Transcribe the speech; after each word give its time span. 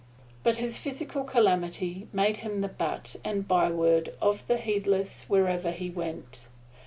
But 0.41 0.55
his 0.55 0.79
physical 0.79 1.23
calamity 1.23 2.07
made 2.11 2.37
him 2.37 2.61
the 2.61 2.67
butt 2.67 3.17
and 3.23 3.47
byword 3.47 4.15
of 4.19 4.47
the 4.47 4.57
heedless 4.57 5.25
wherever 5.27 5.69
he 5.69 5.91
went. 5.91 6.47